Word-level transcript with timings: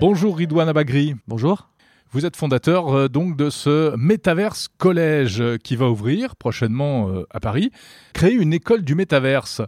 Bonjour 0.00 0.36
Ridouane 0.36 0.68
Abagri. 0.68 1.14
Bonjour. 1.28 1.68
Vous 2.10 2.26
êtes 2.26 2.34
fondateur 2.34 2.92
euh, 2.92 3.08
donc 3.08 3.36
de 3.36 3.50
ce 3.50 3.94
Metaverse 3.96 4.66
Collège 4.78 5.40
euh, 5.40 5.58
qui 5.58 5.76
va 5.76 5.88
ouvrir 5.88 6.34
prochainement 6.34 7.08
euh, 7.08 7.24
à 7.30 7.38
Paris. 7.38 7.70
Créer 8.12 8.34
une 8.34 8.52
école 8.52 8.82
du 8.82 8.96
Metaverse, 8.96 9.62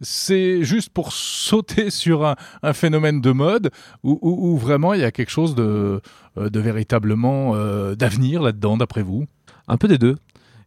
c'est 0.00 0.64
juste 0.64 0.90
pour 0.90 1.12
sauter 1.14 1.90
sur 1.90 2.26
un, 2.62 2.72
phénomène 2.72 3.20
de 3.20 3.30
mode 3.30 3.70
ou, 4.02 4.56
vraiment 4.58 4.92
il 4.92 5.02
y 5.02 5.04
a 5.04 5.12
quelque 5.12 5.30
chose 5.30 5.54
de, 5.54 6.00
de 6.36 6.60
véritablement 6.60 7.54
d'avenir 7.94 8.42
là-dedans 8.42 8.76
d'après 8.76 9.02
vous? 9.02 9.26
Un 9.68 9.76
peu 9.76 9.86
des 9.86 9.98
deux. 9.98 10.16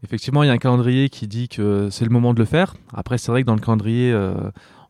Effectivement, 0.03 0.43
il 0.43 0.47
y 0.47 0.49
a 0.49 0.53
un 0.53 0.57
calendrier 0.57 1.09
qui 1.09 1.27
dit 1.27 1.49
que 1.49 1.89
c'est 1.89 2.05
le 2.05 2.11
moment 2.11 2.33
de 2.33 2.39
le 2.39 2.45
faire. 2.45 2.75
Après, 2.93 3.17
c'est 3.17 3.31
vrai 3.31 3.41
que 3.41 3.47
dans 3.47 3.55
le 3.55 3.59
calendrier, 3.59 4.13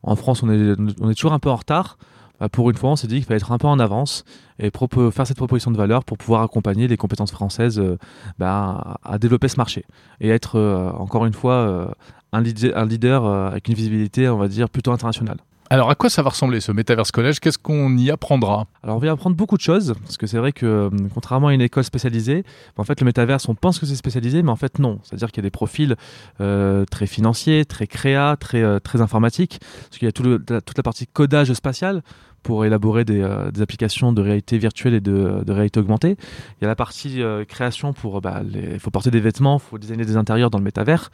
en 0.02 0.16
France, 0.16 0.42
on 0.42 0.50
est, 0.50 1.14
toujours 1.14 1.32
un 1.32 1.38
peu 1.38 1.50
en 1.50 1.56
retard. 1.56 1.98
Bah, 2.40 2.48
pour 2.48 2.70
une 2.70 2.76
fois, 2.76 2.90
on 2.90 2.96
s'est 2.96 3.06
dit 3.06 3.16
qu'il 3.16 3.24
fallait 3.24 3.36
être 3.36 3.52
un 3.52 3.58
peu 3.58 3.66
en 3.66 3.78
avance 3.78 4.24
et 4.58 4.70
faire 5.12 5.26
cette 5.26 5.36
proposition 5.36 5.70
de 5.70 5.76
valeur 5.76 6.04
pour 6.04 6.16
pouvoir 6.16 6.42
accompagner 6.42 6.88
les 6.88 6.96
compétences 6.96 7.32
françaises 7.32 7.78
euh, 7.78 7.98
bah, 8.38 8.98
à 9.04 9.18
développer 9.18 9.48
ce 9.48 9.56
marché 9.56 9.84
et 10.20 10.30
être, 10.30 10.56
euh, 10.56 10.90
encore 10.92 11.26
une 11.26 11.34
fois, 11.34 11.54
euh, 11.54 11.86
un 12.32 12.40
leader 12.40 13.26
avec 13.26 13.68
une 13.68 13.74
visibilité, 13.74 14.28
on 14.28 14.38
va 14.38 14.48
dire, 14.48 14.70
plutôt 14.70 14.92
internationale. 14.92 15.38
Alors, 15.72 15.88
à 15.88 15.94
quoi 15.94 16.10
ça 16.10 16.22
va 16.22 16.30
ressembler 16.30 16.58
ce 16.58 16.72
Metaverse 16.72 17.12
Collège? 17.12 17.38
Qu'est-ce 17.38 17.56
qu'on 17.56 17.96
y 17.96 18.10
apprendra? 18.10 18.66
Alors, 18.82 18.96
on 18.96 18.98
va 18.98 19.06
y 19.06 19.08
apprendre 19.08 19.36
beaucoup 19.36 19.56
de 19.56 19.62
choses, 19.62 19.94
parce 20.02 20.16
que 20.16 20.26
c'est 20.26 20.38
vrai 20.38 20.50
que, 20.50 20.90
contrairement 21.14 21.46
à 21.46 21.54
une 21.54 21.60
école 21.60 21.84
spécialisée, 21.84 22.42
en 22.76 22.82
fait, 22.82 23.00
le 23.00 23.04
Metaverse, 23.04 23.48
on 23.48 23.54
pense 23.54 23.78
que 23.78 23.86
c'est 23.86 23.94
spécialisé, 23.94 24.42
mais 24.42 24.50
en 24.50 24.56
fait, 24.56 24.80
non. 24.80 24.98
C'est-à-dire 25.04 25.28
qu'il 25.30 25.44
y 25.44 25.46
a 25.46 25.48
des 25.48 25.52
profils 25.52 25.94
très 26.38 27.06
financiers, 27.06 27.64
très 27.66 27.86
créa, 27.86 28.36
très, 28.36 28.80
très 28.80 29.00
informatiques, 29.00 29.60
parce 29.60 29.98
qu'il 29.98 30.06
y 30.06 30.08
a 30.08 30.12
toute 30.12 30.76
la 30.76 30.82
partie 30.82 31.06
codage 31.06 31.52
spatial 31.52 32.02
pour 32.42 32.64
élaborer 32.64 33.04
euh, 33.10 33.50
des, 33.50 33.62
applications 33.62 34.12
de 34.12 34.22
réalité 34.22 34.58
virtuelle 34.58 34.94
et 34.94 35.00
de, 35.00 35.42
réalité 35.48 35.80
augmentée. 35.80 36.16
Il 36.60 36.62
y 36.62 36.64
a 36.64 36.68
la 36.68 36.76
partie 36.76 37.22
euh, 37.22 37.44
création 37.44 37.92
pour, 37.92 38.20
bah, 38.20 38.42
il 38.52 38.78
faut 38.78 38.90
porter 38.90 39.10
des 39.10 39.20
vêtements, 39.20 39.58
il 39.58 39.68
faut 39.68 39.78
designer 39.78 40.06
des 40.06 40.16
intérieurs 40.16 40.50
dans 40.50 40.58
le 40.58 40.64
métavers. 40.64 41.10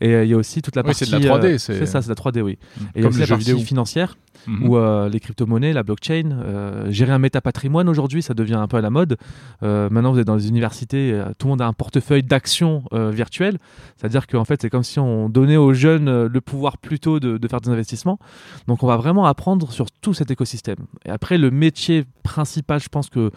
Et 0.00 0.14
euh, 0.14 0.24
il 0.24 0.30
y 0.30 0.34
a 0.34 0.36
aussi 0.36 0.62
toute 0.62 0.76
la 0.76 0.82
partie. 0.82 1.06
c'est 1.06 1.18
de 1.18 1.26
la 1.26 1.38
3D. 1.38 1.58
c'est 1.58 1.86
ça, 1.86 2.02
c'est 2.02 2.08
de 2.08 2.14
la 2.14 2.30
3D, 2.30 2.42
oui. 2.42 2.58
Mmh. 2.58 2.82
Et 2.82 2.88
il 2.96 3.02
y 3.02 3.04
a 3.04 3.08
aussi 3.08 3.20
la 3.20 3.26
partie 3.26 3.52
financière 3.88 4.16
Mhm. 4.46 4.68
ou 4.68 4.76
euh, 4.76 5.08
les 5.08 5.20
crypto-monnaies, 5.20 5.72
la 5.72 5.82
blockchain. 5.82 6.30
Euh, 6.32 6.90
gérer 6.90 7.12
un 7.12 7.18
métapatrimoine 7.18 7.88
aujourd'hui, 7.88 8.22
ça 8.22 8.34
devient 8.34 8.54
un 8.54 8.68
peu 8.68 8.76
à 8.76 8.80
la 8.80 8.90
mode. 8.90 9.16
Euh, 9.62 9.88
maintenant, 9.90 10.12
vous 10.12 10.18
êtes 10.18 10.26
dans 10.26 10.36
les 10.36 10.48
universités, 10.48 11.22
tout 11.38 11.46
le 11.46 11.50
monde 11.50 11.62
a 11.62 11.66
un 11.66 11.72
portefeuille 11.72 12.22
d'actions 12.22 12.84
virtuelles. 12.92 13.58
C'est-à-dire 13.96 14.26
qu'en 14.26 14.44
fait, 14.44 14.62
c'est 14.62 14.70
comme 14.70 14.84
si 14.84 14.98
on 14.98 15.28
donnait 15.28 15.56
aux 15.56 15.72
jeunes 15.72 16.26
le 16.26 16.40
pouvoir 16.40 16.78
plutôt 16.78 17.20
de, 17.20 17.36
de 17.38 17.48
faire 17.48 17.60
des 17.60 17.70
investissements. 17.70 18.18
Donc, 18.66 18.82
on 18.82 18.86
va 18.86 18.96
vraiment 18.96 19.26
apprendre 19.26 19.72
sur 19.72 19.90
tout 19.90 20.14
cet 20.14 20.30
écosystème. 20.30 20.78
Et 21.04 21.10
après, 21.10 21.38
le 21.38 21.50
métier 21.50 22.04
principal, 22.22 22.80
je 22.80 22.88
pense 22.88 23.10
que 23.10 23.30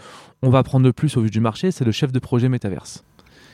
on 0.43 0.49
va 0.49 0.59
apprendre 0.59 0.85
le 0.85 0.93
plus 0.93 1.17
au 1.17 1.21
vu 1.21 1.29
du 1.29 1.39
marché, 1.39 1.71
c'est 1.71 1.85
le 1.85 1.91
chef 1.91 2.11
de 2.11 2.19
projet 2.19 2.49
métaverse 2.49 3.03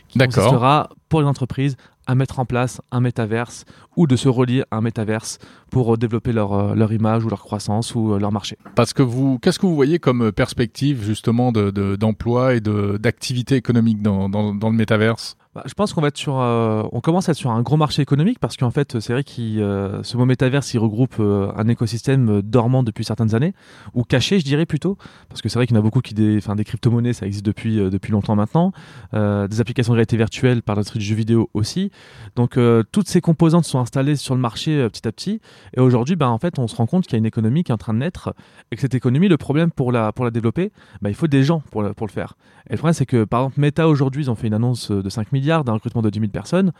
qui 0.08 0.19
consistera 0.19 0.89
pour 1.09 1.22
les 1.22 1.27
entreprises 1.27 1.75
à 2.08 2.16
mettre 2.16 2.39
en 2.39 2.45
place 2.45 2.81
un 2.91 3.02
métaverse 3.02 3.66
ou 3.95 4.08
de 4.08 4.16
se 4.16 4.30
relier 4.30 4.63
à 4.72 4.77
un 4.77 4.81
métaverse 4.81 5.39
pour 5.69 5.94
euh, 5.94 5.97
développer 5.97 6.31
leur, 6.31 6.53
euh, 6.53 6.73
leur 6.73 6.91
image 6.94 7.25
ou 7.25 7.30
leur 7.30 7.41
croissance 7.41 7.94
ou 7.95 8.13
euh, 8.13 8.19
leur 8.19 8.31
marché. 8.31 8.58
Parce 8.75 8.94
que 8.94 9.03
vous, 9.03 9.38
qu'est-ce 9.39 9.59
que 9.59 9.66
vous 9.66 9.75
voyez 9.75 10.00
comme 10.00 10.31
perspective 10.31 11.03
justement 11.03 11.52
d'emploi 11.52 12.59
de, 12.59 12.95
et 12.95 13.00
d'activité 13.00 13.55
économique 13.55 14.02
dans, 14.02 14.30
dans, 14.30 14.55
dans 14.55 14.69
le 14.69 14.75
métaverse? 14.75 15.36
Bah, 15.58 15.63
je 15.66 15.73
pense 15.73 15.91
qu'on 15.91 16.02
va 16.02 16.09
être 16.09 16.17
sur, 16.17 16.39
euh, 16.39 16.83
on 16.91 17.02
commence 17.02 17.30
à 17.30 17.31
être 17.31 17.38
sur 17.38 17.50
un 17.50 17.63
gros 17.63 17.77
marché 17.77 18.03
économique 18.03 18.38
parce 18.38 18.58
qu'en 18.58 18.69
fait, 18.69 19.00
c'est 19.00 19.11
vrai 19.11 19.23
que 19.23 19.31
euh, 19.39 20.03
ce 20.03 20.16
mot 20.16 20.25
métaverse, 20.25 20.72
il 20.75 20.77
regroupe 20.77 21.16
euh, 21.19 21.52
un 21.55 21.67
écosystème 21.67 22.44
dormant 22.44 22.83
depuis 22.83 23.03
certaines 23.03 23.33
années 23.33 23.55
ou 23.95 24.03
caché, 24.03 24.39
je 24.39 24.45
dirais 24.45 24.67
plutôt, 24.67 25.00
parce 25.30 25.41
que 25.41 25.50
c'est 25.50 25.58
vrai 25.58 25.66
qu'il 25.66 25.75
y 25.75 25.80
en 25.80 25.81
a 25.81 25.83
beaucoup 25.83 26.02
qui, 26.02 26.13
des, 26.13 26.41
des 26.41 26.63
crypto-monnaies, 26.63 27.13
ça 27.13 27.25
existe 27.25 27.44
depuis 27.44 27.78
depuis 27.78 28.12
longtemps 28.12 28.35
maintenant, 28.35 28.72
des 29.13 29.59
applications 29.59 29.94
de 29.94 29.97
réalité 29.97 30.16
virtuelle 30.16 30.62
par 30.62 30.75
l'industrie 30.75 31.00
du 31.00 31.06
jeu 31.06 31.16
vidéo 31.16 31.50
aussi. 31.56 31.89
Donc 32.35 32.59
toutes 32.91 33.07
ces 33.07 33.22
composantes 33.22 33.66
sont 33.66 33.79
installées 33.79 34.16
sur 34.16 34.35
le 34.35 34.41
marché 34.41 34.88
petit 34.89 35.07
à 35.07 35.12
petit. 35.12 35.41
Et 35.75 35.79
aujourd'hui, 35.79 36.16
bah, 36.16 36.29
en 36.29 36.38
fait, 36.38 36.59
on 36.59 36.68
se 36.68 36.75
rend 36.75 36.85
compte 36.85 37.06
qu'il 37.06 37.13
y 37.13 37.16
a 37.16 37.19
une 37.19 37.25
économie 37.25 37.63
qui 37.63 37.72
est 37.72 37.74
en 37.74 37.79
train 37.79 37.95
de 37.95 38.00
naître 38.00 38.35
et 38.72 38.75
que 38.75 38.81
cette 38.81 38.94
économie, 38.94 39.28
le 39.28 39.38
problème 39.38 39.72
pour 39.72 39.91
la 39.91 40.12
pour 40.12 40.24
la 40.24 40.29
développer, 40.29 40.72
bah, 41.01 41.09
il 41.09 41.16
faut 41.16 41.28
des 41.28 41.44
gens 41.44 41.63
pour 41.72 41.84
pour 41.95 42.06
le 42.06 42.12
faire. 42.12 42.35
Et 42.69 42.74
le 42.74 42.78
problème, 42.78 42.94
c'est 42.94 43.06
que 43.06 43.24
par 43.24 43.41
exemple, 43.41 43.59
Meta 43.59 43.88
aujourd'hui, 43.88 44.25
ils 44.25 44.31
ont 44.31 44.35
fait 44.35 44.47
une 44.47 44.53
annonce 44.53 44.91
de 44.91 45.09
5 45.09 45.31
d'un 45.47 45.74
recrutement 45.74 46.02
de 46.02 46.09
10 46.09 46.19
000 46.19 46.31
personnes. 46.31 46.72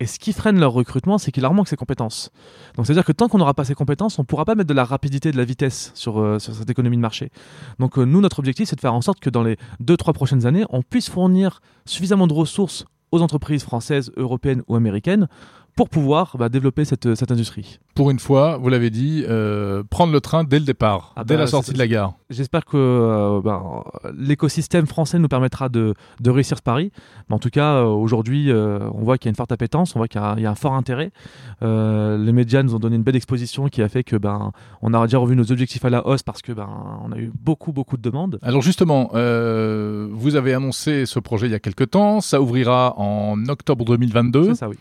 Et 0.00 0.06
ce 0.06 0.18
qui 0.18 0.32
freine 0.32 0.58
leur 0.58 0.72
recrutement, 0.72 1.18
c'est 1.18 1.30
qu'il 1.30 1.42
leur 1.42 1.54
manque 1.54 1.68
ces 1.68 1.76
compétences. 1.76 2.30
Donc 2.76 2.86
c'est-à-dire 2.86 3.04
que 3.04 3.12
tant 3.12 3.28
qu'on 3.28 3.38
n'aura 3.38 3.54
pas 3.54 3.64
ces 3.64 3.74
compétences, 3.74 4.18
on 4.18 4.22
ne 4.22 4.26
pourra 4.26 4.44
pas 4.44 4.56
mettre 4.56 4.68
de 4.68 4.74
la 4.74 4.84
rapidité, 4.84 5.30
de 5.30 5.36
la 5.36 5.44
vitesse 5.44 5.92
sur, 5.94 6.18
euh, 6.18 6.38
cette 6.40 6.68
économie 6.68 6.96
de 6.96 7.02
marché. 7.02 7.30
Donc 7.78 7.98
euh, 7.98 8.04
nous, 8.04 8.20
notre 8.20 8.40
objectif, 8.40 8.68
c'est 8.68 8.76
de 8.76 8.80
faire 8.80 8.94
en 8.94 9.02
sorte 9.02 9.20
que 9.20 9.30
dans 9.30 9.44
les 9.44 9.56
2-3 9.82 10.12
prochaines 10.12 10.46
années, 10.46 10.64
on 10.70 10.82
puisse 10.82 11.08
fournir 11.08 11.60
suffisamment 11.86 12.26
de 12.26 12.32
ressources 12.32 12.86
aux 13.12 13.22
entreprises 13.22 13.62
françaises, 13.62 14.10
européennes 14.16 14.62
ou 14.66 14.74
américaines 14.74 15.28
pour 15.76 15.88
pouvoir 15.88 16.36
bah, 16.38 16.48
développer 16.48 16.84
cette, 16.84 17.14
cette, 17.14 17.30
industrie. 17.30 17.78
Pour 17.94 18.10
une 18.10 18.18
fois, 18.18 18.56
vous 18.56 18.68
l'avez 18.70 18.90
dit, 18.90 19.24
euh, 19.28 19.84
prendre 19.88 20.12
le 20.12 20.20
train 20.20 20.42
dès 20.42 20.58
le 20.58 20.64
départ, 20.64 21.12
ah 21.14 21.22
dès 21.22 21.34
bah, 21.34 21.42
la 21.42 21.46
sortie 21.46 21.72
de 21.72 21.78
la 21.78 21.86
gare. 21.86 22.14
J'espère 22.28 22.64
que 22.64 22.76
euh, 22.76 23.40
bah, 23.40 23.84
l'écosystème 24.18 24.86
français 24.86 25.20
nous 25.20 25.28
permettra 25.28 25.68
de, 25.68 25.94
de, 26.20 26.30
réussir 26.30 26.56
ce 26.56 26.62
pari. 26.62 26.90
Mais 27.28 27.36
en 27.36 27.38
tout 27.38 27.50
cas, 27.50 27.74
euh, 27.74 27.84
aujourd'hui, 27.84 28.50
on 28.52 29.04
voit 29.04 29.16
qu'il 29.16 29.28
y 29.28 29.30
a 29.30 29.32
une 29.32 29.36
forte 29.36 29.52
appétence, 29.52 29.94
on 29.94 30.00
voit 30.00 30.08
qu'il 30.08 30.20
y, 30.20 30.42
y, 30.42 30.46
a 30.46 30.50
un 30.50 30.54
fort 30.56 30.74
intérêt. 30.74 31.12
les 31.62 32.32
médias 32.32 32.64
nous 32.64 32.74
ont 32.74 32.80
donné 32.80 32.96
une 32.96 33.04
belle 33.04 33.14
exposition 33.14 33.68
qui 33.68 33.80
a 33.80 33.88
fait 33.88 34.02
que 34.02 34.16
ben, 34.16 34.50
on 34.82 34.92
a 34.92 35.06
déjà 35.06 35.18
revu 35.18 35.36
nos 35.36 35.52
objectifs 35.52 35.84
à 35.84 35.90
la 35.90 36.04
hausse 36.04 36.24
parce 36.24 36.42
que 36.42 36.50
ben, 36.50 36.68
on 37.04 37.12
a 37.12 37.18
eu 37.18 37.30
beaucoup, 37.38 37.72
beaucoup 37.72 37.96
de 37.96 38.02
demandes. 38.02 38.40
Alors 38.42 38.62
justement, 38.62 39.10
vous 39.12 40.36
avez 40.36 40.52
annoncé 40.52 41.06
ce 41.06 41.20
projet 41.20 41.46
il 41.46 41.52
y 41.52 41.56
a 41.56 41.60
quelques 41.60 41.90
temps, 41.90 42.20
ça 42.20 42.40
ouvrira 42.40 42.98
en 42.98 43.46
octobre 43.46 43.84
2022. 43.84 44.48
C'est 44.48 44.54
ça, 44.56 44.68
oui. 44.68 44.76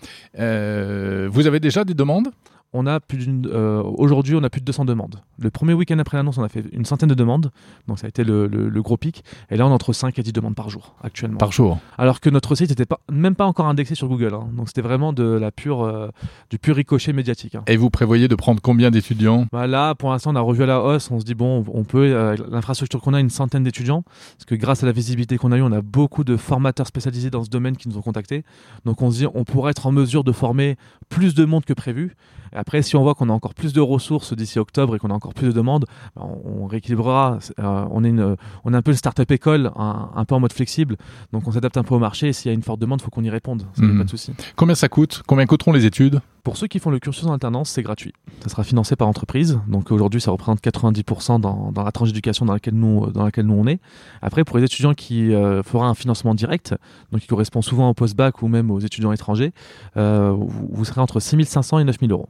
Vous 1.29 1.45
avez 1.45 1.59
déjà 1.59 1.83
des 1.83 1.93
demandes? 1.93 2.29
On 2.73 2.87
a 2.87 2.99
plus 2.99 3.27
euh, 3.45 3.83
aujourd'hui, 3.83 4.35
on 4.35 4.43
a 4.43 4.49
plus 4.49 4.61
de 4.61 4.65
200 4.65 4.85
demandes. 4.85 5.21
Le 5.39 5.49
premier 5.49 5.73
week-end 5.73 5.99
après 5.99 6.17
l'annonce, 6.17 6.37
on 6.37 6.43
a 6.43 6.49
fait 6.49 6.63
une 6.71 6.85
centaine 6.85 7.09
de 7.09 7.13
demandes, 7.13 7.51
donc 7.87 7.99
ça 7.99 8.07
a 8.07 8.09
été 8.09 8.23
le, 8.23 8.47
gros 8.81 8.97
pic. 8.97 9.23
Et 9.49 9.57
là, 9.57 9.65
on 9.65 9.69
a 9.69 9.73
entre 9.73 9.93
5 9.93 10.17
et 10.17 10.23
10 10.23 10.33
demandes 10.33 10.55
par 10.55 10.69
jour 10.69 10.95
actuellement. 11.03 11.37
Par 11.37 11.51
jour. 11.51 11.79
Alors 11.97 12.19
que 12.19 12.29
notre 12.29 12.55
site 12.55 12.69
n'était 12.69 12.85
pas, 12.85 12.99
même 13.11 13.35
pas 13.35 13.45
encore 13.45 13.67
indexé 13.67 13.95
sur 13.95 14.07
Google, 14.07 14.33
hein. 14.33 14.47
donc 14.55 14.67
c'était 14.67 14.81
vraiment 14.81 15.13
de 15.13 15.23
la 15.23 15.51
pure, 15.51 15.83
euh, 15.83 16.09
du 16.49 16.57
pur 16.57 16.75
ricochet 16.75 17.13
médiatique. 17.13 17.55
Hein. 17.55 17.63
Et 17.67 17.77
vous 17.77 17.89
prévoyez 17.89 18.27
de 18.27 18.35
prendre 18.35 18.61
combien 18.61 18.91
d'étudiants? 18.91 19.45
Bah 19.51 19.67
Là, 19.67 19.95
pour 19.95 20.11
l'instant, 20.11 20.31
on 20.31 20.35
a 20.35 20.41
revu 20.41 20.63
à 20.63 20.65
la 20.65 20.81
hausse. 20.81 21.11
On 21.11 21.19
se 21.19 21.25
dit 21.25 21.35
bon, 21.35 21.63
on 21.71 21.83
peut, 21.83 22.13
euh, 22.13 22.35
l'infrastructure 22.49 23.01
qu'on 23.01 23.13
a, 23.13 23.19
une 23.19 23.29
centaine 23.29 23.63
d'étudiants, 23.63 24.03
parce 24.03 24.45
que 24.45 24.55
grâce 24.55 24.83
à 24.83 24.85
la 24.85 24.91
visibilité 24.91 25.37
qu'on 25.37 25.51
a 25.51 25.57
eu, 25.57 25.61
on 25.61 25.71
a 25.71 25.81
beaucoup 25.81 26.23
de 26.23 26.37
formateurs 26.37 26.87
spécialisés 26.87 27.29
dans 27.29 27.43
ce 27.43 27.49
domaine 27.49 27.77
qui 27.77 27.87
nous 27.87 27.97
ont 27.97 28.01
contactés. 28.01 28.43
Donc 28.85 29.01
on 29.01 29.11
se 29.11 29.17
dit, 29.19 29.27
on 29.33 29.43
pourrait 29.43 29.71
être 29.71 29.85
en 29.85 29.91
mesure 29.91 30.23
de 30.23 30.31
former 30.31 30.77
plus 31.09 31.35
de 31.35 31.45
monde 31.45 31.65
que 31.65 31.73
prévu. 31.73 32.15
Après, 32.63 32.81
si 32.81 32.95
on 32.95 33.03
voit 33.03 33.13
qu'on 33.13 33.27
a 33.27 33.33
encore 33.33 33.53
plus 33.53 33.73
de 33.73 33.81
ressources 33.81 34.31
d'ici 34.33 34.57
octobre 34.57 34.95
et 34.95 34.99
qu'on 34.99 35.09
a 35.09 35.13
encore 35.13 35.33
plus 35.33 35.47
de 35.47 35.51
demandes, 35.51 35.85
ben, 36.15 36.25
on, 36.45 36.65
rééquilibrera. 36.65 37.39
Euh, 37.59 37.85
on, 37.91 38.05
est 38.05 38.09
une, 38.09 38.37
on 38.63 38.73
est 38.73 38.77
un 38.77 38.81
peu 38.81 38.91
une 38.91 38.97
start-up 38.97 39.29
école, 39.31 39.69
un, 39.75 40.23
peu 40.23 40.33
en 40.33 40.39
mode 40.39 40.53
flexible. 40.53 40.95
Donc 41.33 41.45
on 41.45 41.51
s'adapte 41.51 41.75
un 41.75 41.83
peu 41.83 41.93
au 41.93 41.99
marché. 41.99 42.29
Et 42.29 42.33
s'il 42.33 42.49
y 42.49 42.51
a 42.51 42.53
une 42.53 42.63
forte 42.63 42.79
demande, 42.79 43.01
il 43.01 43.03
faut 43.03 43.11
qu'on 43.11 43.25
y 43.25 43.29
réponde. 43.29 43.65
Ça 43.73 43.83
mmh. 43.83 43.97
pas 43.97 44.03
de 44.05 44.09
souci. 44.09 44.31
Combien 44.55 44.75
ça 44.75 44.87
coûte? 44.87 45.23
Combien 45.27 45.45
coûteront 45.45 45.73
les 45.73 45.85
études? 45.85 46.21
Pour 46.43 46.57
ceux 46.57 46.67
qui 46.67 46.79
font 46.79 46.89
le 46.89 46.99
cursus 46.99 47.25
en 47.25 47.33
alternance, 47.33 47.69
c'est 47.69 47.83
gratuit. 47.83 48.13
Ça 48.41 48.49
sera 48.49 48.63
financé 48.63 48.97
par 48.97 49.09
entreprise. 49.09 49.59
Donc 49.67 49.91
aujourd'hui, 49.91 50.19
ça 50.19 50.31
représente 50.31 50.61
90% 50.61 51.39
dans, 51.39 51.71
dans, 51.71 51.83
la 51.83 51.91
tranche 51.91 52.09
d'éducation 52.09 52.45
dans 52.45 52.51
laquelle 52.51 52.75
nous, 52.75 53.09
dans 53.11 53.23
laquelle 53.23 53.45
nous 53.45 53.53
on 53.53 53.65
est. 53.65 53.79
Après, 54.21 54.43
pour 54.43 54.57
les 54.57 54.63
étudiants 54.63 54.93
qui 54.93 55.33
euh, 55.33 55.63
feront 55.63 55.85
un 55.85 55.93
financement 55.93 56.35
direct, 56.35 56.75
donc 57.11 57.21
qui 57.21 57.27
correspond 57.27 57.61
souvent 57.61 57.89
au 57.89 57.93
post-bac 57.93 58.41
ou 58.41 58.49
même 58.49 58.71
aux 58.71 58.79
étudiants 58.79 59.13
étrangers, 59.13 59.53
euh, 59.95 60.31
vous, 60.31 60.69
vous 60.69 60.85
serez 60.85 60.99
entre 60.99 61.21
6500 61.21 61.79
et 61.79 61.83
9000 61.85 62.11
euros. 62.11 62.27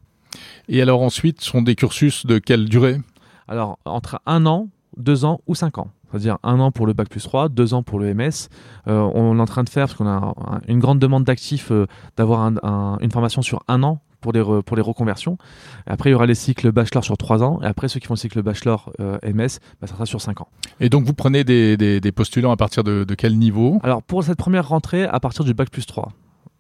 Et 0.69 0.81
alors 0.81 1.01
ensuite, 1.01 1.41
sont 1.41 1.61
des 1.61 1.75
cursus 1.75 2.25
de 2.25 2.39
quelle 2.39 2.69
durée? 2.69 2.99
Alors, 3.47 3.77
entre 3.85 4.21
un 4.25 4.45
an, 4.45 4.69
deux 4.97 5.25
ans 5.25 5.41
ou 5.47 5.55
cinq 5.55 5.77
ans. 5.77 5.89
C'est-à-dire 6.11 6.37
un 6.43 6.59
an 6.59 6.71
pour 6.71 6.85
le 6.85 6.93
bac 6.93 7.09
plus 7.09 7.23
3, 7.23 7.49
deux 7.49 7.73
ans 7.73 7.81
pour 7.81 7.99
le 7.99 8.13
MS. 8.13 8.49
Euh, 8.87 8.99
on 9.15 9.37
est 9.37 9.41
en 9.41 9.45
train 9.45 9.63
de 9.63 9.69
faire, 9.69 9.87
parce 9.87 9.97
qu'on 9.97 10.07
a 10.07 10.33
une 10.67 10.79
grande 10.79 10.99
demande 10.99 11.23
d'actifs, 11.23 11.71
euh, 11.71 11.87
d'avoir 12.17 12.41
une 13.01 13.11
formation 13.11 13.41
sur 13.41 13.63
un 13.67 13.81
an 13.81 13.99
pour 14.21 14.31
les, 14.31 14.43
pour 14.63 14.77
les 14.77 14.81
reconversions. 14.81 15.37
après, 15.87 16.09
il 16.09 16.13
y 16.13 16.15
aura 16.15 16.27
les 16.27 16.35
cycles 16.35 16.71
bachelor 16.71 17.03
sur 17.03 17.17
trois 17.17 17.41
ans. 17.41 17.59
Et 17.63 17.65
après, 17.65 17.87
ceux 17.87 17.99
qui 17.99 18.05
font 18.05 18.13
le 18.13 18.19
cycle 18.19 18.43
bachelor 18.43 18.91
euh, 18.99 19.17
MS, 19.23 19.59
bah, 19.81 19.87
ça 19.87 19.95
sera 19.95 20.05
sur 20.05 20.21
cinq 20.21 20.41
ans. 20.41 20.47
Et 20.79 20.89
donc, 20.89 21.03
vous 21.03 21.13
prenez 21.13 21.43
des, 21.43 21.77
des, 21.77 22.11
postulants 22.11 22.51
à 22.51 22.57
partir 22.57 22.83
de, 22.83 23.03
de 23.03 23.15
quel 23.15 23.37
niveau? 23.37 23.79
Alors, 23.83 24.03
pour 24.03 24.23
cette 24.23 24.37
première 24.37 24.67
rentrée, 24.67 25.05
à 25.05 25.19
partir 25.19 25.43
du 25.43 25.55
bac 25.55 25.71
plus 25.71 25.87
3. 25.87 26.11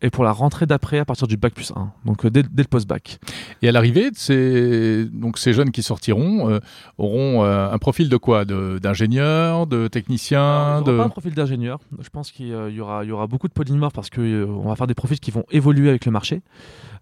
Et 0.03 0.09
pour 0.09 0.23
la 0.23 0.31
rentrée 0.31 0.67
d'après 0.67 0.99
à 0.99 1.05
partir 1.05 1.27
du 1.27 1.37
bac 1.37 1.53
plus 1.53 1.71
1, 1.75 1.91
donc 2.05 2.27
dès, 2.27 2.43
le 2.43 2.63
post-bac. 2.65 3.19
Et 3.61 3.69
à 3.69 3.71
l'arrivée, 3.71 4.11
ces, 4.13 5.05
donc 5.05 5.39
ces 5.39 5.53
jeunes 5.53 5.71
qui 5.71 5.81
sortiront 5.81 6.59
auront 6.97 7.43
un 7.43 7.77
profil 7.79 8.09
de 8.09 8.17
quoi? 8.17 8.45
D'ingénieur, 8.45 9.65
de, 9.65 9.87
technicien 9.87 10.81
de... 10.81 10.97
Pas 10.97 11.05
un 11.05 11.09
profil 11.09 11.33
d'ingénieur. 11.33 11.79
Je 12.01 12.09
pense 12.09 12.31
qu'il 12.31 12.47
y, 12.47 12.79
aura, 12.79 13.03
il 13.03 13.09
y 13.09 13.11
aura 13.11 13.27
beaucoup 13.27 13.47
de 13.47 13.53
polymorphes 13.53 13.93
parce 13.93 14.09
qu'on 14.09 14.67
va 14.67 14.75
faire 14.75 14.87
des 14.87 14.93
profils 14.93 15.19
qui 15.19 15.31
vont 15.31 15.45
évoluer 15.51 15.89
avec 15.89 16.05
le 16.05 16.11
marché. 16.11 16.41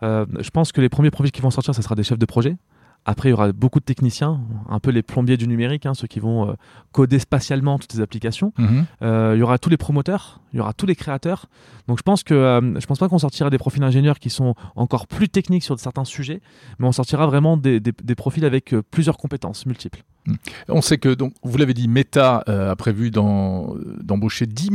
je 0.01 0.49
pense 0.51 0.71
que 0.71 0.79
les 0.79 0.89
premiers 0.89 1.11
profils 1.11 1.31
qui 1.31 1.41
vont 1.41 1.51
sortir, 1.51 1.73
ce 1.73 1.81
sera 1.81 1.95
des 1.95 2.03
chefs 2.03 2.19
de 2.19 2.25
projet. 2.25 2.55
Après, 3.03 3.29
il 3.29 3.31
y 3.31 3.33
aura 3.33 3.51
beaucoup 3.51 3.79
de 3.79 3.85
techniciens, 3.85 4.41
un 4.69 4.79
peu 4.79 4.91
les 4.91 5.01
plombiers 5.01 5.35
du 5.35 5.47
numérique, 5.47 5.87
hein, 5.87 5.95
ceux 5.95 6.07
qui 6.07 6.19
vont 6.19 6.49
euh, 6.49 6.53
coder 6.91 7.17
spatialement 7.17 7.79
toutes 7.79 7.91
ces 7.91 7.99
applications. 8.01 8.53
Mhm. 8.59 8.85
Euh, 9.01 9.31
il 9.35 9.39
y 9.39 9.41
aura 9.41 9.57
tous 9.57 9.71
les 9.71 9.77
promoteurs, 9.77 10.41
il 10.53 10.57
y 10.57 10.59
aura 10.59 10.73
tous 10.73 10.85
les 10.85 10.95
créateurs. 10.95 11.47
Donc, 11.87 11.97
je 11.97 12.03
pense 12.03 12.21
que 12.23 12.35
euh, 12.35 12.79
je 12.79 12.85
pense 12.85 12.99
pas 12.99 13.09
qu'on 13.09 13.17
sortira 13.17 13.49
des 13.49 13.57
profils 13.57 13.81
d'ingénieurs 13.81 14.19
qui 14.19 14.29
sont 14.29 14.53
encore 14.75 15.07
plus 15.07 15.29
techniques 15.29 15.63
sur 15.63 15.79
certains 15.79 16.05
sujets, 16.05 16.41
mais 16.77 16.87
on 16.87 16.91
sortira 16.91 17.25
vraiment 17.25 17.57
des, 17.57 17.81
profils 18.15 18.45
avec 18.45 18.75
plusieurs 18.91 19.17
compétences 19.17 19.65
multiples. 19.65 20.03
Mhm. 20.27 20.37
On 20.69 20.81
sait 20.81 20.99
que, 20.99 21.09
donc, 21.09 21.33
vous 21.41 21.57
l'avez 21.57 21.73
dit, 21.73 21.87
Meta 21.87 22.43
a 22.45 22.75
prévu 22.75 23.09
d'embaucher 23.09 24.45
10 24.45 24.69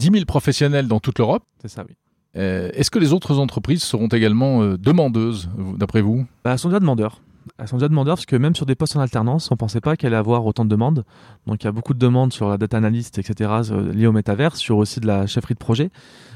000 0.00 0.24
professionnels 0.24 0.88
dans 0.88 0.98
toute 0.98 1.18
l'Europe. 1.18 1.44
C'est 1.60 1.68
ça, 1.68 1.84
oui. 1.86 1.94
Euh, 2.36 2.70
est-ce 2.74 2.90
que 2.90 2.98
les 2.98 3.12
autres 3.12 3.38
entreprises 3.38 3.82
seront 3.82 4.08
également 4.08 4.62
euh, 4.62 4.78
demandeuses, 4.78 5.50
d'après 5.76 6.00
vous? 6.00 6.26
Bah, 6.44 6.52
Elles 6.52 6.58
sont 6.58 6.68
déjà 6.68 6.80
demandeurs. 6.80 7.20
Elles 7.58 7.68
sont 7.68 7.76
déjà 7.76 7.88
demandeurs 7.88 8.16
parce 8.16 8.26
que 8.26 8.36
même 8.36 8.54
sur 8.54 8.66
des 8.66 8.74
postes 8.74 8.96
en 8.96 9.00
alternance, 9.00 9.50
on 9.50 9.54
ne 9.54 9.58
pensait 9.58 9.80
pas 9.80 9.96
qu'il 9.96 10.06
allait 10.06 10.16
avoir 10.16 10.44
autant 10.46 10.64
de 10.64 10.70
demandes. 10.70 11.04
Donc 11.46 11.62
il 11.62 11.66
y 11.66 11.68
a 11.68 11.72
beaucoup 11.72 11.94
de 11.94 11.98
demandes 11.98 12.32
sur 12.32 12.48
la 12.48 12.58
data 12.58 12.76
analyst, 12.76 13.18
etc., 13.18 13.50
euh, 13.70 13.92
liées 13.92 14.06
au 14.06 14.12
métavers, 14.12 14.56
sur 14.56 14.78
aussi 14.78 15.00
de 15.00 15.06
la 15.06 15.26
chefferie 15.26 15.54
de 15.54 15.58
projet. 15.58 15.90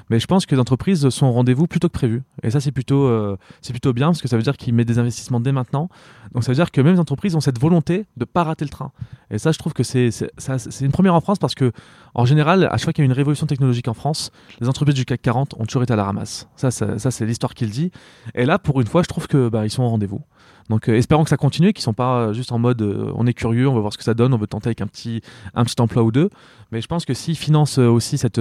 Mais 0.09 0.21
je 0.21 0.27
pense 0.27 0.47
que 0.47 0.55
les 0.55 0.61
entreprises 0.61 1.09
sont 1.09 1.27
au 1.27 1.33
rendez-vous 1.33 1.67
plutôt 1.67 1.89
que 1.89 1.93
prévu. 1.93 2.23
Et 2.43 2.51
ça, 2.51 2.61
c'est 2.61 2.71
plutôt, 2.71 3.07
euh, 3.07 3.37
plutôt 3.69 3.93
bien 3.93 4.09
parce 4.09 4.23
que 4.23 4.29
ça 4.29 4.37
veut 4.37 4.43
dire 4.43 4.57
qu'ils 4.57 4.73
mettent 4.73 4.87
des 4.87 4.99
investissements 4.99 5.41
dès 5.41 5.53
maintenant. 5.53 5.89
Donc 6.33 6.45
ça 6.45 6.53
veut 6.53 6.57
dire 6.57 6.71
que 6.71 6.81
même 6.81 6.95
les 6.95 7.01
entreprises 7.01 7.35
ont 7.35 7.41
cette 7.41 7.59
volonté 7.59 7.99
de 7.99 8.05
ne 8.21 8.25
pas 8.25 8.45
rater 8.45 8.65
le 8.65 8.69
train. 8.69 8.93
Et 9.31 9.39
ça, 9.39 9.51
je 9.51 9.59
trouve 9.59 9.73
que 9.73 9.83
c'est, 9.83 10.11
une 10.81 10.93
première 10.93 11.15
en 11.15 11.21
France 11.21 11.39
parce 11.39 11.55
que, 11.55 11.73
en 12.15 12.25
général, 12.25 12.65
à 12.65 12.73
chaque 12.73 12.85
fois 12.85 12.93
qu'il 12.93 13.03
y 13.03 13.07
a 13.07 13.11
une 13.11 13.13
révolution 13.13 13.47
technologique 13.47 13.89
en 13.89 13.95
France, 13.95 14.31
les 14.61 14.69
entreprises 14.69 14.95
du 14.95 15.05
CAC 15.05 15.23
40 15.23 15.55
ont 15.59 15.65
toujours 15.65 15.83
été 15.83 15.93
à 15.93 15.97
la 15.97 16.05
ramasse. 16.05 16.49
Ça, 16.55 16.71
ça, 16.71 17.11
c'est 17.11 17.27
l'histoire 17.27 17.55
qui 17.55 17.65
le 17.65 17.71
dit. 17.71 17.91
Et 18.35 18.47
là, 18.47 18.59
pour 18.59 18.81
une 18.81 18.87
fois, 18.87 19.03
je 19.03 19.09
trouve 19.09 19.27
que 19.27 19.49
bah, 19.49 19.69
sont 19.69 19.83
au 19.83 19.89
rendez-vous. 19.89 20.21
Donc 20.71 20.89
euh, 20.89 20.97
espérons 20.97 21.25
que 21.25 21.31
ça 21.31 21.37
continue, 21.37 21.73
qu'ils 21.73 21.83
sont 21.83 21.95
pas 21.95 22.19
euh, 22.19 22.33
juste 22.33 22.53
en 22.53 22.59
mode 22.59 22.83
euh, 22.83 23.13
on 23.15 23.27
est 23.27 23.35
curieux, 23.35 23.69
on 23.69 23.75
veut 23.75 23.81
voir 23.81 23.93
ce 23.93 23.99
que 23.99 24.05
ça 24.05 24.15
donne, 24.15 24.35
on 24.35 24.39
veut 24.39 24.47
tenter 24.47 24.69
avec 24.69 24.81
un 24.81 24.87
petit 24.87 25.23
un 25.55 25.65
petit 25.65 25.81
emploi 25.81 26.03
ou 26.03 26.13
deux. 26.13 26.31
Mais 26.73 26.81
je 26.81 26.87
pense 26.89 27.05
que 27.05 27.15
s'ils 27.15 27.37
financent 27.37 27.79
aussi 27.79 28.19
cette 28.19 28.41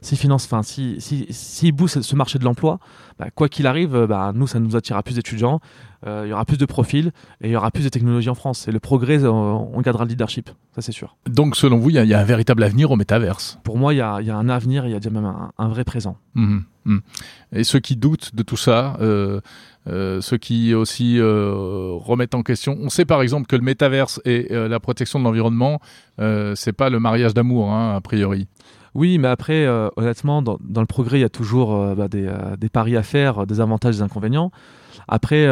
s'ils 0.00 0.18
financent 0.18 0.44
enfin 0.44 0.62
si 0.62 0.96
si 1.00 1.72
boostent 1.72 2.02
ce 2.02 2.16
marché 2.16 2.38
de 2.38 2.44
l'emploi, 2.44 2.78
bah, 3.18 3.26
quoi 3.34 3.48
qu'il 3.48 3.66
arrive, 3.66 4.06
bah, 4.06 4.32
nous 4.34 4.46
ça 4.46 4.60
nous 4.60 4.76
attirera 4.76 5.02
plus 5.02 5.16
d'étudiants, 5.16 5.60
il 6.06 6.28
y 6.28 6.32
aura 6.32 6.44
plus 6.44 6.58
de 6.58 6.66
profils 6.66 7.10
et 7.40 7.48
il 7.48 7.50
y 7.50 7.56
aura 7.56 7.70
plus 7.70 7.82
de 7.82 7.88
technologies 7.88 8.28
en 8.28 8.34
France. 8.34 8.68
Et 8.68 8.72
le 8.72 8.78
progrès, 8.78 9.24
on 9.24 9.80
gardera 9.80 10.04
le 10.04 10.10
leadership, 10.10 10.50
ça 10.74 10.82
c'est 10.82 10.92
sûr. 10.92 11.16
Donc 11.28 11.56
selon 11.56 11.78
vous, 11.78 11.90
il 11.90 11.96
y, 11.96 12.14
a 12.14 12.20
un 12.20 12.24
véritable 12.24 12.62
avenir 12.62 12.90
au 12.90 12.96
métaverse? 12.96 13.58
Pour 13.64 13.78
moi, 13.78 13.92
il 13.94 13.96
y 13.96 14.00
a, 14.00 14.20
y 14.20 14.30
a, 14.30 14.36
un 14.36 14.48
avenir, 14.48 14.86
il 14.86 14.92
y 14.92 14.94
a 14.94 15.00
déjà 15.00 15.10
même 15.10 15.32
un, 15.58 15.68
vrai 15.68 15.84
présent. 15.84 16.16
Mmh, 16.34 16.60
mmh. 16.84 16.98
Et 17.52 17.64
ceux 17.64 17.80
qui 17.80 17.96
doutent 17.96 18.34
de 18.34 18.42
tout 18.42 18.56
ça, 18.56 18.96
euh, 19.86 20.20
ceux 20.22 20.38
qui 20.38 20.74
aussi 20.74 21.18
euh, 21.18 21.92
remettent 21.94 22.34
en 22.34 22.42
question. 22.42 22.78
On 22.80 22.88
sait 22.88 23.04
par 23.04 23.20
exemple 23.20 23.46
que 23.46 23.56
le 23.56 23.62
métaverse 23.62 24.20
et 24.24 24.48
euh, 24.50 24.66
la 24.66 24.80
protection 24.80 25.18
de 25.18 25.24
l'environnement, 25.24 25.80
c'est 26.54 26.72
pas 26.72 26.90
le 26.90 27.00
mariage 27.00 27.34
d'amour, 27.34 27.70
hein, 27.72 27.94
a 27.94 28.00
priori. 28.00 28.48
Oui, 28.94 29.18
mais 29.18 29.26
après, 29.26 29.66
honnêtement, 29.96 30.40
dans, 30.40 30.58
le 30.62 30.86
progrès, 30.86 31.18
il 31.18 31.22
y 31.22 31.24
a 31.24 31.28
toujours 31.28 31.96
bah, 31.96 32.06
des, 32.06 32.32
des, 32.58 32.68
paris 32.68 32.96
à 32.96 33.02
faire, 33.02 33.44
des 33.44 33.60
avantages, 33.60 33.96
des 33.96 34.02
inconvénients. 34.02 34.52
Après, 35.08 35.48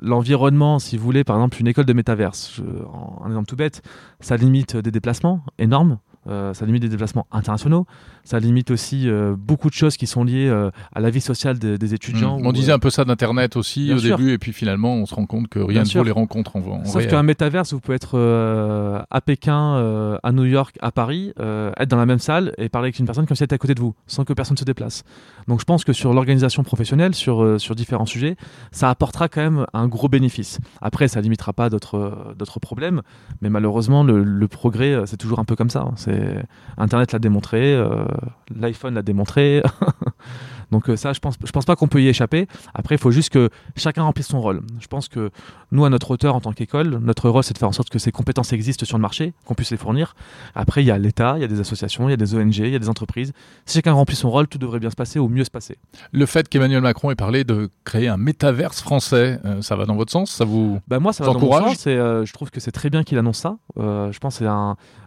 l'environnement, 0.00 0.78
si 0.78 0.96
vous 0.96 1.02
voulez, 1.04 1.24
par 1.24 1.34
exemple, 1.34 1.60
une 1.60 1.66
école 1.66 1.84
de 1.84 1.92
métaverse, 1.92 2.60
un 3.24 3.26
exemple 3.26 3.48
tout 3.48 3.56
bête, 3.56 3.82
ça 4.20 4.36
limite 4.36 4.76
des 4.76 4.92
déplacements 4.92 5.42
énormes. 5.58 5.98
Euh, 6.28 6.52
ça 6.52 6.66
limite 6.66 6.82
des 6.82 6.88
déplacements 6.88 7.26
internationaux, 7.32 7.86
ça 8.22 8.38
limite 8.38 8.70
aussi 8.70 9.08
euh, 9.08 9.34
beaucoup 9.38 9.68
de 9.68 9.74
choses 9.74 9.96
qui 9.96 10.06
sont 10.06 10.24
liées 10.24 10.48
euh, 10.48 10.70
à 10.94 11.00
la 11.00 11.08
vie 11.08 11.22
sociale 11.22 11.58
des 11.58 11.94
étudiants. 11.94 12.38
Mmh. 12.38 12.46
On 12.46 12.52
disait 12.52 12.72
un 12.72 12.78
peu 12.78 12.90
ça 12.90 13.04
d'Internet 13.04 13.56
aussi 13.56 13.92
au 13.92 13.98
début, 13.98 14.32
et 14.32 14.38
puis 14.38 14.52
finalement 14.52 14.94
on 14.94 15.06
se 15.06 15.14
rend 15.14 15.24
compte 15.24 15.48
que 15.48 15.58
rien 15.58 15.84
ne 15.84 15.88
vaut 15.88 16.04
les 16.04 16.10
rencontres 16.10 16.56
en, 16.56 16.60
en 16.60 16.84
Sauf 16.84 17.06
qu'un 17.06 17.22
métaverse, 17.22 17.72
vous 17.72 17.80
pouvez 17.80 17.96
être 17.96 18.18
à 19.10 19.20
Pékin, 19.20 20.18
à 20.22 20.32
New 20.32 20.44
York, 20.44 20.76
à 20.80 20.92
Paris, 20.92 21.32
être 21.38 21.88
dans 21.88 21.96
la 21.96 22.06
même 22.06 22.18
salle 22.18 22.52
et 22.58 22.68
parler 22.68 22.86
avec 22.86 22.98
une 22.98 23.06
personne 23.06 23.26
comme 23.26 23.36
si 23.36 23.42
elle 23.42 23.46
était 23.46 23.54
à 23.54 23.58
côté 23.58 23.74
de 23.74 23.80
vous, 23.80 23.94
sans 24.06 24.24
que 24.24 24.32
personne 24.34 24.56
se 24.56 24.64
déplace. 24.64 25.04
Donc 25.46 25.60
je 25.60 25.64
pense 25.64 25.84
que 25.84 25.94
sur 25.94 26.12
l'organisation 26.12 26.62
professionnelle, 26.62 27.14
sur, 27.14 27.58
sur 27.58 27.74
différents 27.74 28.06
sujets, 28.06 28.36
ça 28.70 28.90
apportera 28.90 29.28
quand 29.28 29.40
même 29.40 29.66
un 29.72 29.88
gros 29.88 30.08
bénéfice. 30.08 30.58
Après, 30.82 31.08
ça 31.08 31.22
limitera 31.22 31.54
pas 31.54 31.70
d'autres 31.70 32.60
problèmes, 32.60 33.00
mais 33.40 33.48
malheureusement, 33.48 34.04
le, 34.04 34.22
le 34.22 34.48
progrès, 34.48 35.02
c'est 35.06 35.16
toujours 35.16 35.38
un 35.38 35.44
peu 35.44 35.56
comme 35.56 35.70
ça. 35.70 35.80
Hein. 35.80 35.92
C'est 35.96 36.17
Internet 36.76 37.12
l'a 37.12 37.18
démontré, 37.18 37.74
euh, 37.74 38.04
l'iPhone 38.54 38.94
l'a 38.94 39.02
démontré. 39.02 39.62
Donc 40.70 40.88
euh, 40.88 40.96
ça, 40.96 41.12
je 41.12 41.20
pense, 41.20 41.34
je 41.44 41.50
pense 41.50 41.64
pas 41.64 41.76
qu'on 41.76 41.88
peut 41.88 42.02
y 42.02 42.08
échapper. 42.08 42.46
Après, 42.74 42.94
il 42.94 42.98
faut 42.98 43.10
juste 43.10 43.30
que 43.30 43.50
chacun 43.76 44.02
remplisse 44.02 44.28
son 44.28 44.40
rôle. 44.40 44.62
Je 44.80 44.86
pense 44.86 45.08
que 45.08 45.30
nous, 45.72 45.84
à 45.84 45.90
notre 45.90 46.10
hauteur 46.10 46.34
en 46.34 46.40
tant 46.40 46.52
qu'école, 46.52 46.98
notre 46.98 47.28
rôle, 47.28 47.44
c'est 47.44 47.54
de 47.54 47.58
faire 47.58 47.68
en 47.68 47.72
sorte 47.72 47.90
que 47.90 47.98
ces 47.98 48.12
compétences 48.12 48.52
existent 48.52 48.86
sur 48.86 48.96
le 48.96 49.02
marché, 49.02 49.32
qu'on 49.44 49.54
puisse 49.54 49.70
les 49.70 49.76
fournir. 49.76 50.14
Après, 50.54 50.82
il 50.82 50.86
y 50.86 50.90
a 50.90 50.98
l'État, 50.98 51.34
il 51.36 51.42
y 51.42 51.44
a 51.44 51.48
des 51.48 51.60
associations, 51.60 52.08
il 52.08 52.10
y 52.10 52.14
a 52.14 52.16
des 52.16 52.34
ONG, 52.34 52.56
il 52.56 52.70
y 52.70 52.74
a 52.74 52.78
des 52.78 52.88
entreprises. 52.88 53.32
Si 53.66 53.74
chacun 53.74 53.92
remplit 53.92 54.16
son 54.16 54.30
rôle, 54.30 54.48
tout 54.48 54.58
devrait 54.58 54.80
bien 54.80 54.90
se 54.90 54.96
passer 54.96 55.18
ou 55.18 55.28
mieux 55.28 55.44
se 55.44 55.50
passer. 55.50 55.78
Le 56.12 56.26
fait 56.26 56.48
qu'Emmanuel 56.48 56.82
Macron 56.82 57.10
ait 57.10 57.16
parlé 57.16 57.44
de 57.44 57.70
créer 57.84 58.08
un 58.08 58.16
métaverse 58.16 58.80
français, 58.80 59.40
euh, 59.44 59.62
ça 59.62 59.76
va 59.76 59.84
dans 59.84 59.96
votre 59.96 60.12
sens? 60.12 60.30
Ça 60.30 60.44
vous 60.44 60.80
bah 60.88 60.98
moi, 60.98 61.12
ça 61.12 61.24
va 61.24 61.30
encourage 61.30 61.60
dans 61.60 61.68
mon 61.68 61.74
sens. 61.74 61.86
Et, 61.86 61.90
euh, 61.90 62.24
je 62.24 62.32
trouve 62.32 62.50
que 62.50 62.60
c'est 62.60 62.72
très 62.72 62.90
bien 62.90 63.02
qu'il 63.04 63.18
annonce 63.18 63.38
ça. 63.38 63.56
je 63.76 64.18
pense 64.18 64.38
que 64.38 64.44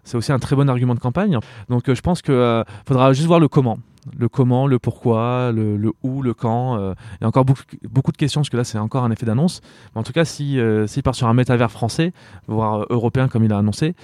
c'est 0.04 0.18
aussi 0.18 0.32
un 0.32 0.40
très 0.40 0.56
bon 0.56 0.70
argument 0.70 0.96
de 0.96 1.00
campagne. 1.00 1.38
Donc, 1.70 1.92
je 1.92 2.02
pense 2.02 2.22
qu'il 2.22 2.64
faudra 2.86 3.14
juste 3.14 3.28
voir 3.28 3.40
le 3.40 3.48
comment 3.48 3.78
le 4.18 4.30
comment, 4.30 4.68
le 4.68 4.80
pourquoi, 4.80 5.52
le, 5.52 5.92
où, 6.04 6.22
le 6.22 6.34
quand. 6.34 6.78
Euh, 6.78 6.94
il 7.20 7.24
y 7.24 7.26
a 7.26 7.28
encore 7.28 7.46
beaucoup, 7.46 7.62
beaucoup, 7.90 8.12
de 8.12 8.18
questions, 8.18 8.42
parce 8.42 8.50
que 8.50 8.58
là, 8.58 8.64
c'est 8.64 8.78
encore 8.78 9.04
un 9.04 9.12
effet 9.12 9.26
d'annonce. 9.26 9.62
Mais 9.94 10.00
en 10.00 10.04
tout 10.04 10.14
cas, 10.14 10.26
s'il 10.26 10.46
si, 10.46 10.60
euh, 10.60 11.02
part 11.04 11.16
sur 11.16 11.28
un 11.28 11.34
métavers 11.34 11.72
français, 11.72 12.14
voire 12.48 12.82
euh, 12.82 12.86
européen, 12.90 13.28
comme 13.28 13.44
il 13.44 13.54
a 13.54 13.58
annoncé, 13.58 13.96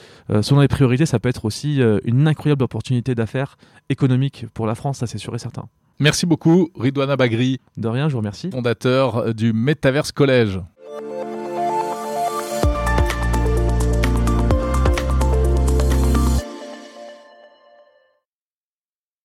selon 0.41 0.61
les 0.61 0.67
priorités, 0.67 1.05
ça 1.05 1.19
peut 1.19 1.29
être 1.29 1.45
aussi 1.45 1.81
une 2.05 2.27
incroyable 2.27 2.63
opportunité 2.63 3.15
d'affaires 3.15 3.57
économiques 3.89 4.45
pour 4.53 4.67
la 4.67 4.75
France, 4.75 4.99
ça 4.99 5.07
c'est 5.07 5.17
sûr 5.17 5.33
et 5.35 5.39
certain. 5.39 5.67
Merci 5.99 6.25
beaucoup, 6.25 6.69
Ridwana 6.79 7.15
Bagri. 7.15 7.59
De 7.77 7.87
rien, 7.87 8.07
je 8.07 8.13
vous 8.13 8.19
remercie. 8.19 8.51
Fondateur 8.51 9.33
du 9.33 9.53
Metaverse 9.53 10.11
Collège. 10.11 10.59